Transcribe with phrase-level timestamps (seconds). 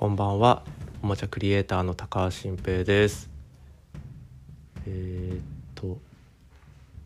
[0.00, 0.62] こんばんは。
[1.02, 3.28] おもちゃクリエイターの高橋新平です。
[4.86, 5.42] えー、っ
[5.74, 5.98] と、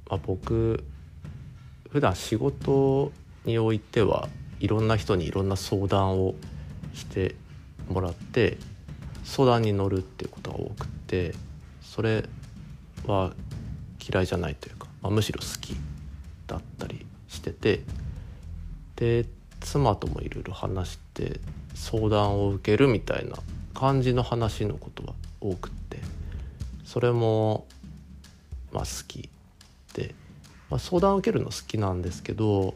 [0.09, 0.85] まあ、僕
[1.91, 3.11] 普段仕事
[3.45, 4.29] においては
[4.61, 6.37] いろんな人にいろんな相談を
[6.93, 7.34] して
[7.88, 8.59] もらって
[9.24, 11.34] 相談に乗るっていうことが多くて
[11.83, 12.24] それ
[13.09, 13.33] は
[14.09, 15.74] 嫌いじゃないというか、まあ、むしろ好き
[16.47, 17.80] だったりしてて。
[18.95, 19.27] で
[19.64, 21.41] 妻ともいろいろ話して
[21.74, 23.36] 相談を受けるみたいな
[23.73, 25.98] 感じの話のことが多くって
[26.84, 27.66] それも
[28.73, 29.28] まあ好き
[29.95, 30.14] で、
[30.70, 32.74] まあ、相談を受けるの好きなんですけど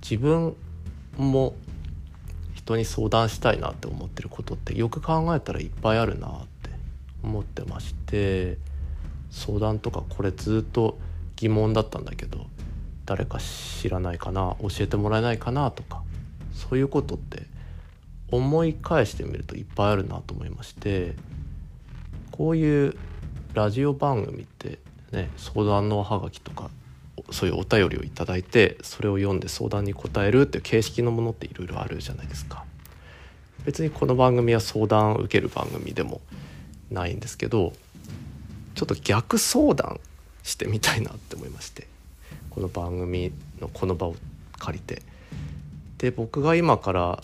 [0.00, 0.56] 自分
[1.16, 1.54] も
[2.54, 6.30] 人に相談したいなって思ってることってよく考えたらいっぱいあるなっ
[6.62, 6.70] て
[7.24, 8.56] 思ってまして
[9.30, 10.96] 相談とかこれずっと
[11.36, 12.46] 疑問だったんだけど
[13.08, 16.02] 誰か知らないかな教えてもらえないかなとか
[16.52, 17.44] そういうことって
[18.30, 21.14] 思い返してみるといっぱいあるなと思いまして
[22.30, 22.94] こういう
[23.54, 24.78] ラジオ番組って
[25.10, 26.68] ね相談のおはがきとか
[27.30, 32.64] そういうお便りを頂いてそれを読んで相談に答えるっていう形式のものっていろいろあるじゃないですか。
[33.64, 36.20] 別にこの番組は相談を受ける番組でも
[36.90, 37.72] ないんですけど
[38.74, 39.98] ちょっと逆相談
[40.42, 41.86] してみたいなって思いまして
[42.58, 44.16] この番組のこの場を
[44.58, 45.02] 借りて
[45.98, 47.22] で僕が今から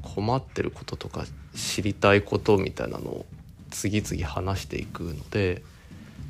[0.00, 3.26] 困ってることとか知りたいことみたいなのを
[3.70, 5.62] 次々話していくので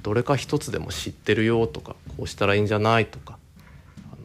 [0.03, 3.39] どれか一つでも知ってるよとかこうしたらいいんじゃないとか
[4.13, 4.17] あ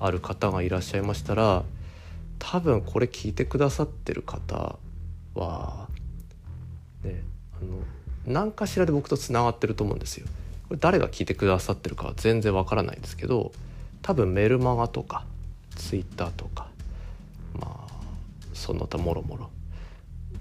[0.00, 1.62] のある方がいらっしゃいましたら
[2.38, 4.78] 多分これ聞いてくださってる方
[5.34, 5.88] は
[7.04, 7.22] ね
[7.60, 7.82] あの
[8.26, 10.26] 何かしらで僕とつながってると思うんですよ。
[10.72, 13.52] これ誰が聞いてくださってるかは全然わからないですけど
[14.00, 15.26] 多分メルマガとか
[15.76, 16.66] ツイッターとか
[17.52, 17.92] まあ
[18.54, 19.50] その他もろもろ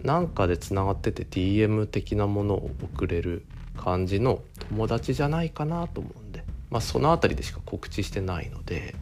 [0.03, 3.43] なんかでつながってて DM 的なものを送れる
[3.75, 8.95] 感じの友達じゃないかなと思うんで、まあ、その辺りでしか告知してないので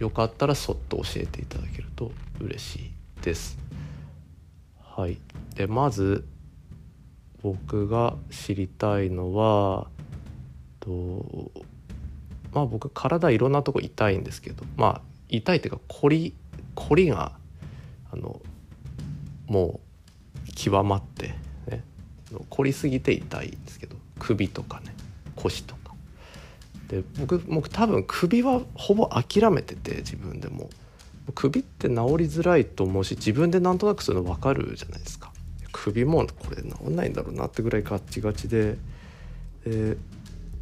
[0.00, 2.90] よかったらそっと教えていただけると嬉しい
[3.22, 3.56] です。
[4.82, 5.18] はい、
[5.54, 6.26] でまず
[7.40, 9.86] 僕が知りたいのは
[10.88, 11.50] と
[12.52, 16.34] まあ僕体いろんなとこ痛いんですけどまあ痛いっていうか凝り
[16.74, 17.32] 凝りが
[18.10, 18.40] あの
[19.46, 19.80] も
[20.48, 21.34] う極まって
[21.66, 21.84] ね
[22.48, 24.94] 凝りすぎて痛いんですけど首とかね
[25.36, 25.94] 腰とか。
[26.88, 30.70] で僕僕多分首はほぼ諦めてて自分でも。
[31.34, 31.94] 首って治り
[32.24, 35.30] づらいと思うし自分でなんとなくそういうの分かるじゃないですか。
[35.72, 38.78] 首もこれ治んないんだろうなってぐらいガッチガチで
[39.66, 39.98] で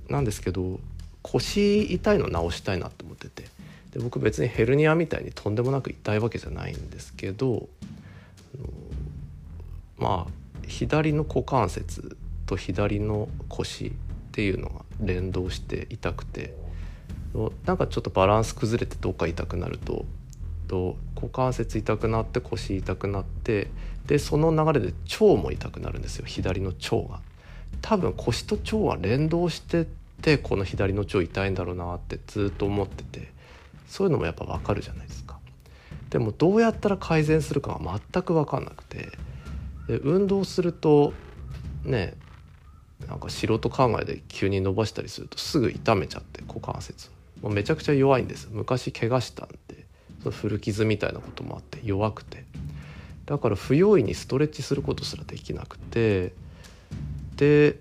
[0.09, 0.81] なんですけど
[1.23, 3.45] 腰痛いの治したいなと思ってて
[3.93, 7.69] で僕別にヘルニアみたいにとんでもなく痛いわけじゃないんですけど
[9.99, 10.33] まあ
[10.67, 12.17] 左の股関節
[12.47, 13.93] と左の腰っ
[14.33, 16.55] ていうのが連動して痛くて
[17.65, 20.05] なんかちょっとバランス崩れてどっか痛くなると
[20.69, 23.69] と股関節痛くなって腰痛くなって
[24.07, 27.21] でその流れで腸も痛くなるんですよ左の腸が。
[27.83, 29.87] 多分腰と腸が連動して
[30.23, 33.31] てこの左の腸痛いんだろうなってずっと思ってて
[33.89, 35.39] そういうのもやっぱ分かるじゃないですか。
[36.11, 39.11] でもどうやったら改善するかが全く分かんなくて
[39.89, 41.13] で運動すると
[41.85, 42.15] ね
[43.09, 47.11] なんか素人考えで急に伸ばしたりするとすぐ痛めちゃって股関節。
[47.43, 48.49] もうめちゃくちゃ弱いんです。
[48.51, 49.85] 昔怪我したんで
[50.23, 52.45] その古傷みたいなこともあって弱くて。
[53.27, 56.33] だから不用意にストレッチすることすらできなくて
[57.37, 57.79] で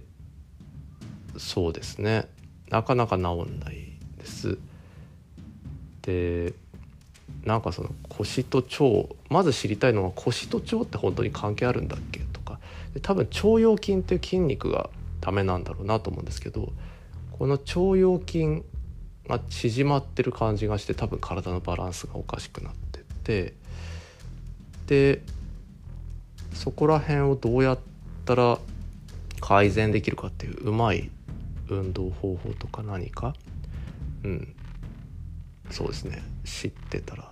[1.37, 2.27] そうですね
[2.69, 4.57] なかなか治んないです。
[6.01, 6.53] で
[7.43, 12.59] なんかその腰と腸まず知りたいのは腰と腸って本当に関係あるんだっけとか
[12.93, 14.89] で多分腸腰筋っていう筋肉が
[15.21, 16.73] ダメなんだろうなと思うんですけど
[17.37, 18.63] この腸腰筋
[19.27, 23.53] が縮まってる感じがして多分体のバランスがおかしくなってって
[24.87, 25.21] で
[26.53, 27.79] そこら辺をどうやっ
[28.25, 28.59] たら
[29.41, 31.09] 改善できるかっていううまい
[31.69, 33.33] 運動方法とか何か？
[34.23, 34.55] うん。
[35.71, 36.23] そうですね。
[36.43, 37.31] 知ってたら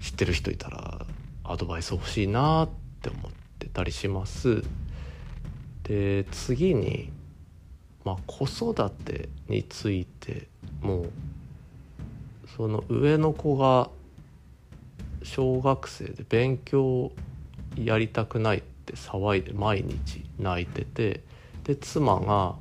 [0.00, 1.06] 知ってる人いたら
[1.44, 2.68] アドバイス欲しいなっ
[3.00, 4.62] て思ってたりします。
[5.84, 7.10] で次に
[8.04, 10.48] まあ子育てについて
[10.80, 11.06] も
[12.56, 13.90] その上の子が
[15.22, 17.12] 小学生で勉強
[17.76, 21.22] やりたくないって騒いで毎日泣いてて
[21.64, 22.56] で妻が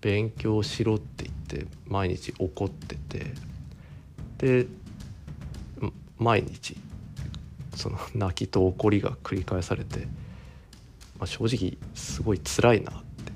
[0.00, 3.34] 勉強しろって言って毎日怒ってて
[4.38, 4.66] で
[6.18, 6.76] 毎日
[7.74, 10.06] その泣きと怒りが繰り返されて、
[11.18, 13.32] まあ、正直すごい辛いなって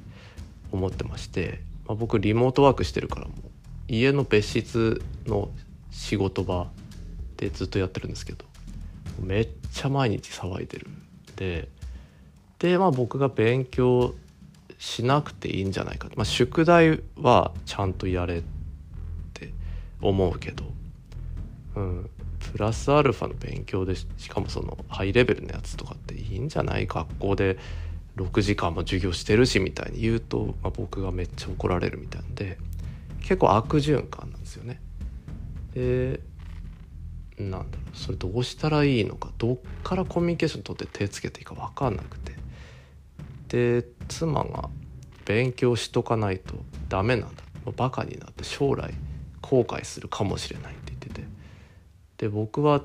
[0.72, 3.50] 思ってまして、まあ、僕リモートワークしてるからもう
[3.88, 5.50] 家の別室の
[5.90, 6.70] 仕事場
[7.36, 8.44] でずっとやってるんですけど
[9.20, 10.86] めっちゃ毎日騒いでる
[11.36, 11.68] で
[12.60, 14.14] でまあ僕が勉強
[14.78, 18.42] しなくていいんじゃないか、まあ、宿題はちゃんとやれっ
[19.34, 19.52] て
[20.00, 20.64] 思うけど、
[21.74, 22.10] うん、
[22.52, 26.86] プラスアルファの勉強でしかもそのハイレベルのやつとかっていいんじゃない？
[26.86, 27.58] 学校で
[28.16, 32.58] 6時間も授業してるしみたいに言うと、まあ、僕がめっちゃ怒られるみたいなんで。
[33.20, 34.80] 結構悪循環なんですよね。
[35.74, 36.20] で
[37.38, 37.96] なんだろう。
[37.96, 39.30] それどうしたらいいのか？
[39.38, 42.39] どっからコミュニケーション取って手つけていいか分かんなくて。
[43.50, 44.70] で妻が
[45.26, 46.54] 「勉強しとかないと
[46.88, 47.42] ダメなんだ」
[47.76, 48.94] バカになって将来
[49.42, 51.22] 後悔するかもしれないって言ってて。
[52.18, 52.84] で僕は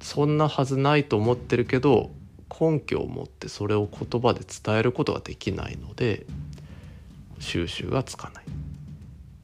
[0.00, 2.10] そんなはずないと思ってるけど
[2.48, 6.26] 根拠を持ってそれを言葉で伝えることができないので
[7.38, 8.44] 収集がつかない。
[8.44, 8.48] っ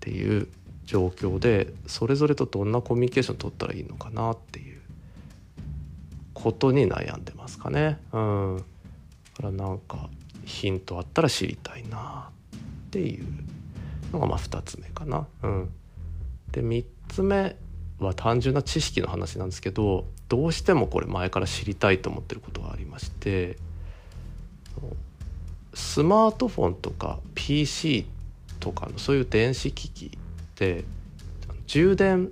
[0.00, 0.48] ていう
[0.84, 4.82] 状況でそれぞれとどんなコミュニケーション取ったらいいのかなっていう。
[6.42, 7.98] ことに悩んでますかね。
[8.12, 8.62] うん、だ
[9.36, 10.10] からなんか
[10.44, 12.30] ヒントあったら知りたいな
[12.86, 13.26] っていう
[14.12, 15.26] のがまあ2つ目かな。
[15.42, 15.70] うん、
[16.52, 17.56] で3つ目
[17.98, 23.56] は単純な知識の話なんですけどどうしてもこれ前から知りたいと思ってることがありまして
[25.74, 28.06] スマートフォンとか PC
[28.60, 30.10] とかのそういう電子機器っ
[30.54, 30.84] て
[31.66, 32.30] 充電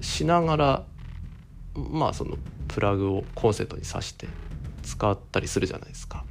[0.00, 0.84] しながら
[1.74, 2.36] まあその
[2.68, 4.28] プラグをコンセントに挿して
[4.82, 6.24] 使ったりするじゃないですか。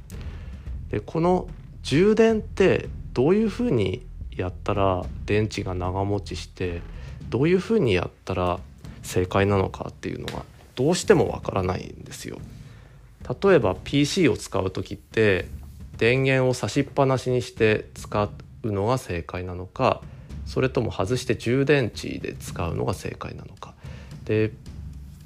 [0.90, 1.48] でこの
[1.82, 6.82] 充電ってどういうふうにやったら電池が長持ちして
[7.28, 8.60] どういうふうにやったら
[9.02, 10.44] 正解なのかっていうのは
[10.74, 12.38] どうしてもわからないんですよ。
[13.42, 15.46] 例えば PC を使う時って
[15.98, 18.28] 電源を差しっぱなしにして使
[18.62, 20.00] うのが正解なのか
[20.46, 23.74] それとも外して充電池で使うのが正解なのか
[24.24, 24.52] で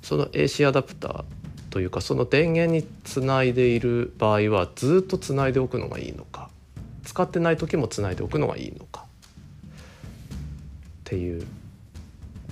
[0.03, 1.25] その AC アダプター
[1.75, 6.49] というかその電源につないでいる場合はずっとつないでおくのがいいのか
[7.03, 9.07] 使ってない時もつないでおくのがいいのかっ
[11.03, 11.45] ていう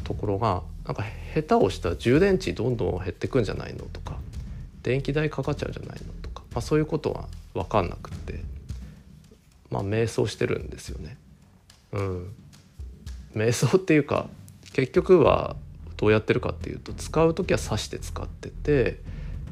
[0.03, 1.05] ところがなんか
[1.37, 4.17] 下手をしたら充電池どんどん減ってくんじゃないのとか
[4.83, 8.41] 電気代かかっちゃうんじゃないのとか、まあ、そういうことは分かんなくって
[9.71, 11.17] まあ迷走してるんですよね。
[11.93, 12.35] うん、
[13.37, 14.29] 瞑想っていうか
[14.73, 15.55] 結局は
[16.03, 18.99] どうやってるかっていうと使う時は刺して使ってて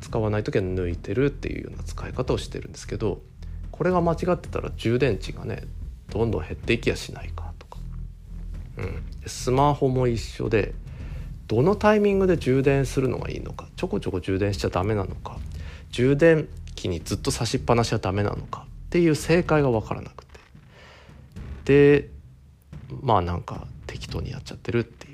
[0.01, 3.23] 使わない時は抜いてるっていうような使い方をしてるんですけど
[3.71, 5.63] これが間違ってたら充電池がね
[6.09, 7.79] どんどん減っていきやしないかとか、
[8.79, 10.75] うん、スマホも一緒で
[11.47, 15.37] どのタイミングで充電するのがいいのかちょこちょこ充電しちゃダメなのか
[15.93, 20.41] 充電器にずっと差しっぱなしはダメなのかっていう正解が分からなくて。
[21.65, 22.09] で
[23.03, 25.10] まあなんか適当にやっちゃってるっていう。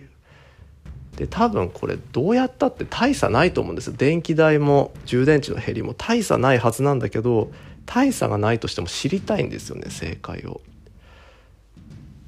[1.17, 3.89] で多分これどうやったって大差ないと思うんです。
[3.89, 7.51] よ電気代も充電池の減りも大差ないはずなんだけど
[7.87, 10.61] 大差がないとしても知りたいんですよね正解を。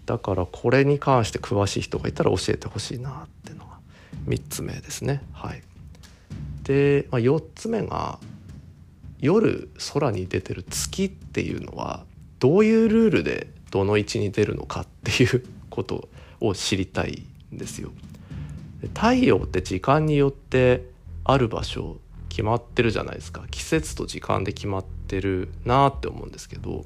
[0.06, 3.78] だからこれに関して詳しい人がいたら教えてほしいなっていうのが
[4.26, 5.22] 3つ目ですね。
[5.34, 5.62] はい。
[6.62, 8.18] で、まあ、4つ目が
[9.20, 12.06] 夜空に出てる月っていうのは
[12.38, 16.08] どういうルールでどの位置に出るのかっていうこと
[16.40, 17.24] を知りたい
[17.54, 17.90] んですよ。
[18.94, 20.88] 太陽って時間によって
[21.24, 23.44] ある場所決まってるじゃないですか。
[23.50, 26.84] 季節と時間で決まってるなって思うんですけど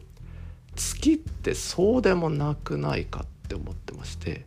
[0.74, 4.46] 月ってそうでもなくないかって思ってまして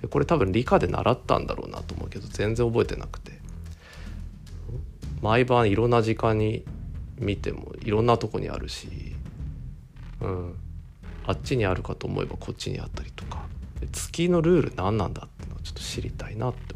[0.00, 3.36] でこれ多分理科で習ったんだろうなと思うけど全然覚えてなくて。
[5.22, 6.64] 毎晩いろんな時間に
[7.18, 9.16] 見てもいろんなとこにあるし、
[10.20, 10.54] うん、
[11.26, 13.44] あっちにあるかと思えばこっちにあったりとか。
[13.92, 16.75] 月のルール何なんだっていうのをちょっと知りたいなって思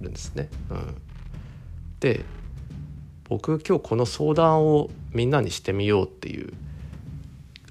[0.00, 0.48] るんですね。
[0.70, 0.94] うん、
[2.00, 2.24] で
[3.28, 6.52] 僕今日この相談をみんなにしてみようっていう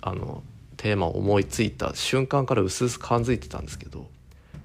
[0.02, 0.44] あの
[0.78, 4.08] テーマを思いついた瞬間から薄々感づいてたんですけど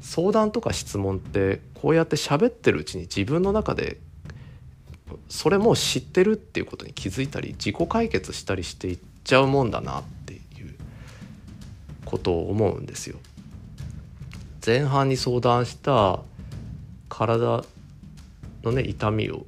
[0.00, 3.98] 相談とか質問ってこうやって喋ってるうちに自分の中で
[5.28, 10.40] それも知ってるっていうことに気づいたり自己解決したりしていっちゃうもんだなっていう
[12.04, 13.18] ことを思うんですよ。
[14.64, 16.20] 前半に相談した
[17.10, 17.62] 体
[18.62, 19.44] のね痛みを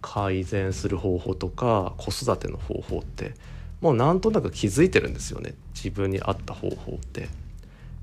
[0.00, 3.34] 改善する方法とか子育ての方法って
[3.80, 5.54] もうなんとなく気づいてるんですよね。
[5.74, 7.28] 自分に合った方法って。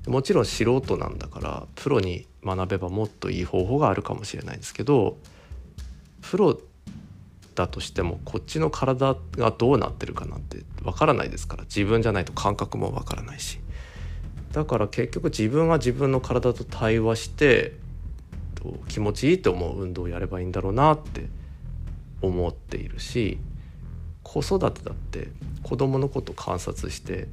[0.06, 5.18] もちろん素人なんだからプロに学べばもっといい方法があるかもしれないんですけど
[6.22, 6.58] プロ
[7.54, 11.64] たとしてもこっちの体がどうなってるかなんてわからないですから。
[11.64, 13.60] 自分じゃないと感覚もわからないし。
[14.52, 17.76] だから結局自分は自分の体と対話して
[18.88, 21.26] 気持ちいいと思う運動をやればいいんだろうなって
[22.22, 23.38] 思っているし
[24.22, 25.28] 子育てだって
[25.62, 27.28] 子供のこと観察して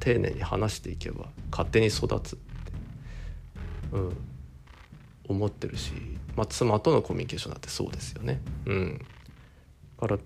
[0.00, 2.44] 丁寧に話していけば勝手に育つって、
[3.92, 4.16] うん、
[5.28, 5.92] 思ってるし、
[6.36, 8.40] まあ、妻とのコミュニケーションだってそうですよね。
[8.66, 8.98] うん、
[10.00, 10.20] だから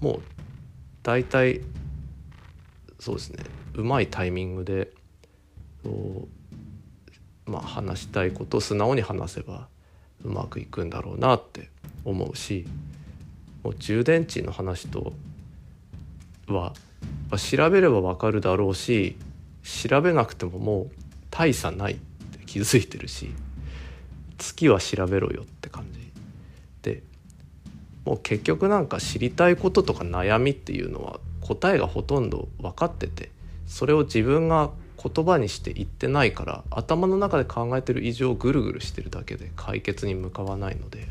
[0.00, 0.20] もう
[1.02, 1.62] 大体
[3.00, 3.44] そうですね
[3.74, 4.92] うまいタイミングで
[7.46, 9.68] まあ、話したいことを素直に話せば
[10.24, 11.70] うまくいくんだろうなって
[12.04, 12.66] 思うし
[13.62, 15.12] もう充電池の話と
[16.48, 16.72] は
[17.38, 19.16] 調べればわかるだろうし
[19.62, 20.90] 調べなくてももう
[21.30, 23.32] 大差ないって気づいてるし
[24.38, 26.12] 月は調べろよって感じ。
[26.82, 27.02] で
[28.04, 33.30] もう結局なんか知りたいこととか悩みっていうのは答えがほとんど分かってて
[33.66, 34.70] それを自分が
[35.02, 41.08] 言葉にして言ってないから頭の中で考えてる以上ぐるぐるしてるだけで解決に向かわないので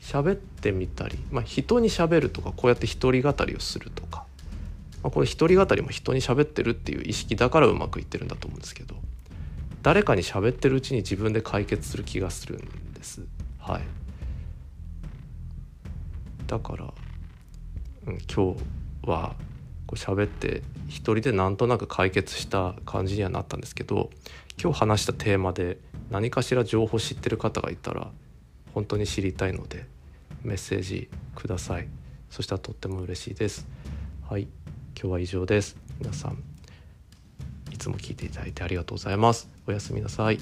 [0.00, 4.24] 喋ってみたり、まあ、人に喋るとかこうやって独り語りをするとか、
[5.02, 8.94] まあ、これ独り語りも人に喋ってるっていう意識だからうまくいってるんだと思うんですけど
[9.82, 13.22] 誰かに喋ってるうちに自分で解決する気がするんです。
[13.58, 13.82] はい。
[16.46, 16.92] だから、
[18.06, 19.36] うん、今日は
[19.88, 24.10] こう喋って一人でなんとなく解決した感じにはなったんですけど
[24.62, 25.78] 今日話したテーマで
[26.10, 28.10] 何かしら情報知ってる方がいたら
[28.74, 29.86] 本当に知りたいので
[30.44, 31.88] メッセージください。
[32.30, 33.66] そしたらとっても嬉しいです。
[34.28, 34.42] はい
[34.94, 35.76] 今日は以上です。
[35.98, 36.42] 皆さん
[37.72, 39.48] いつも聞いていただいてありがとうございます。
[39.66, 40.38] おやすみなさい。